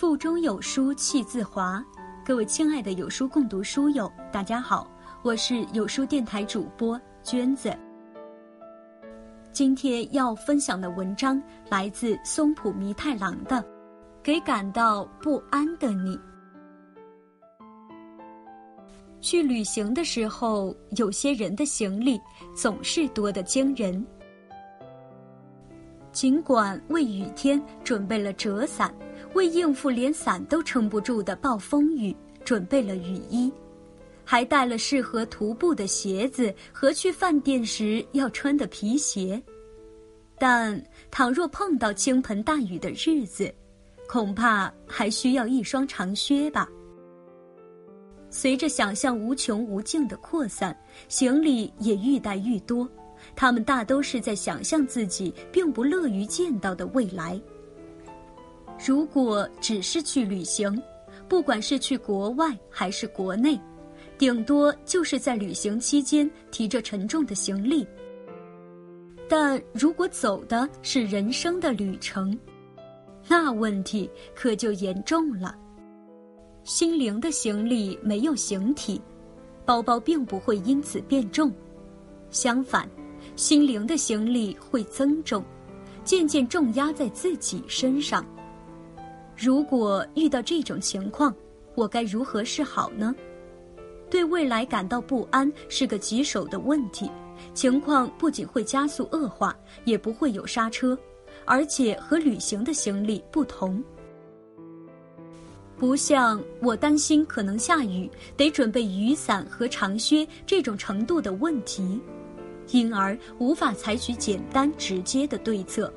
[0.00, 1.84] 腹中有书气自华，
[2.24, 4.90] 各位亲爱的有书共读书友，大家好，
[5.22, 7.70] 我是有书电台主播娟子。
[9.52, 13.56] 今天要分享的文章来自松浦弥太郎的
[14.22, 16.16] 《给感到不安的你》。
[19.20, 22.18] 去旅行的时候，有些人的行李
[22.56, 24.02] 总是多得惊人。
[26.10, 28.90] 尽管为雨天准备了折伞。
[29.34, 33.50] 为应付连伞都撑不住的暴风雨，准备了雨衣，
[34.24, 39.40] 还带了适合徒步的鞋子和去饭店时要穿的皮鞋。
[40.38, 43.52] 但倘若碰到倾盆大雨的日子，
[44.08, 46.68] 恐怕还需要一双长靴吧。
[48.30, 50.76] 随着想象无穷无尽的扩散，
[51.08, 52.88] 行李也愈带愈多。
[53.36, 57.40] 他们大都是在想象自己并不乐于见到的未来。
[58.84, 60.82] 如果只是去旅行，
[61.28, 63.60] 不管是去国外还是国内，
[64.16, 67.86] 顶多就是在旅行期间提着沉重的行李。
[69.28, 72.36] 但如果走的是人生的旅程，
[73.28, 75.54] 那问题可就严重了。
[76.64, 79.00] 心灵的行李没有形体，
[79.64, 81.52] 包包并不会因此变重，
[82.30, 82.88] 相反，
[83.36, 85.44] 心灵的行李会增重，
[86.02, 88.24] 渐渐重压在自己身上。
[89.42, 91.34] 如果遇到这种情况，
[91.74, 93.14] 我该如何是好呢？
[94.10, 97.10] 对未来感到不安是个棘手的问题，
[97.54, 100.98] 情况不仅会加速恶化，也不会有刹车，
[101.46, 103.82] 而且和旅行的行李不同，
[105.78, 111.98] 不像我担心可能下雨得准备雨伞和长靴这种程度的问题，
[112.72, 115.90] 因而无法采取简单直接的对策。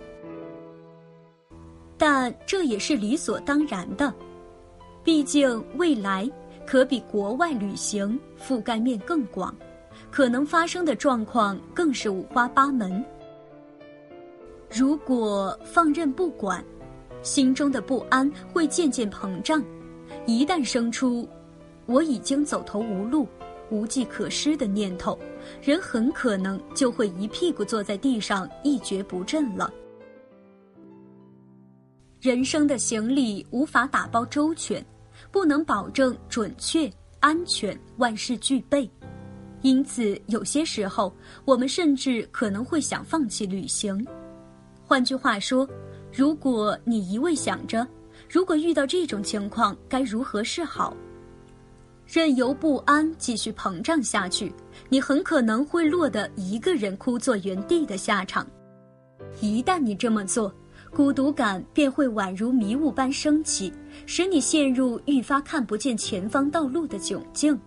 [1.97, 4.13] 但这也是理所当然的，
[5.03, 6.30] 毕竟未来
[6.66, 9.56] 可比国外旅行覆盖面更广，
[10.12, 13.03] 可能发生的状况更是五花八门。
[14.69, 16.63] 如果放任不管，
[17.22, 19.63] 心中的不安会渐渐膨胀，
[20.25, 21.28] 一旦生出
[21.85, 23.28] “我已经走投无路、
[23.69, 25.18] 无计可施”的念头，
[25.62, 29.72] 人很可能就会一屁股坐在地上，一蹶不振了。
[32.23, 34.81] 人生的行李无法打包周全，
[35.29, 36.89] 不能保证准确、
[37.19, 38.89] 安全、万事俱备，
[39.61, 41.13] 因此有些时候
[41.44, 44.07] 我们甚至可能会想放弃旅行。
[44.85, 45.67] 换句话说，
[46.13, 47.85] 如果你一味想着
[48.29, 50.95] 如果遇到这种情况该如何是好，
[52.07, 54.50] 任由不安继续膨胀下去，
[54.88, 58.47] 你很可能会落得一个人枯坐原地的下场。
[59.41, 60.53] 一旦你这么做，
[60.96, 63.74] 孤独感便会宛如迷雾般升起，
[64.06, 67.59] 使你陷入愈发看不见前方道路的窘境。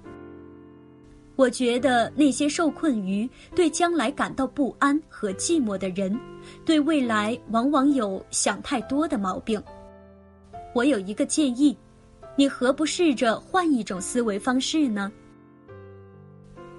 [1.34, 6.16] 我觉得那些受困于对将来感到不安和寂寞的人，
[6.64, 9.60] 对未来往往有想太多的毛病。
[10.72, 11.76] 我有一个建议，
[12.36, 15.10] 你何不试着换一种思维方式呢？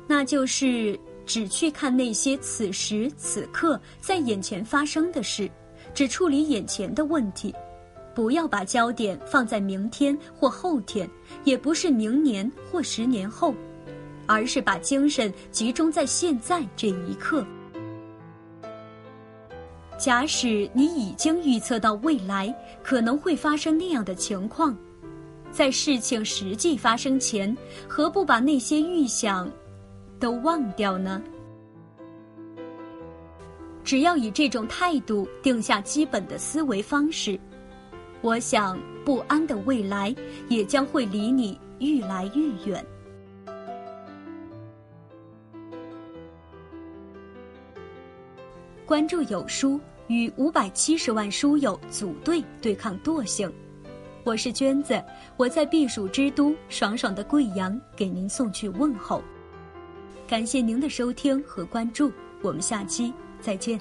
[0.07, 5.51] 那就是只去看那些此时此刻在眼前发生的事。
[5.97, 7.51] 只处理眼前的问题，
[8.13, 11.09] 不要把焦点放在明天或后天，
[11.43, 13.51] 也不是明年或十年后，
[14.27, 17.43] 而是把精神集中在现在这一刻。
[19.97, 24.77] 假使你已经预测到未来可能会发生那样的情况，
[25.49, 29.51] 在事情实际发生前，何不把那些预想
[30.19, 31.23] 都忘掉呢？
[33.87, 37.39] 只要以这种态度定下基本的思维方式，
[38.19, 40.13] 我想不安的未来
[40.49, 42.85] 也将会离你愈来愈远。
[48.85, 53.49] 关注有书，与五百七十万书友组队对抗惰性。
[54.25, 55.01] 我是娟子，
[55.37, 59.23] 我在避暑之都爽爽的贵阳给您送去问候。
[60.27, 62.11] 感谢您的收听和关注，
[62.41, 63.13] 我们下期。
[63.41, 63.79] 再见。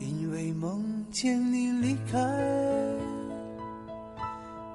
[0.00, 2.69] 因为梦见你离开。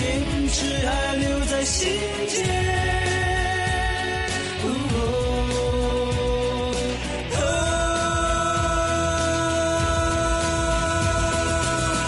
[0.00, 0.08] 坚
[0.48, 1.92] 持还留在心
[2.26, 2.40] 间？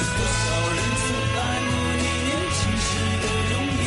[0.08, 0.40] 多少
[0.72, 1.04] 人曾
[1.36, 2.90] 爱慕你年轻时
[3.20, 3.84] 的容颜，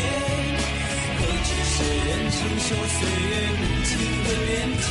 [1.18, 1.76] 可知谁
[2.06, 3.90] 愿承受岁月无情
[4.24, 4.54] 的变
[4.86, 4.88] 迁？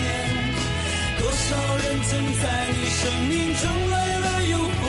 [1.21, 1.47] 多少
[1.77, 2.11] 人曾
[2.43, 3.33] 在你生命
[3.63, 4.83] 中来了又还，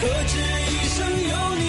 [0.00, 0.34] 可知
[0.72, 0.98] 一生
[1.28, 1.62] 有你，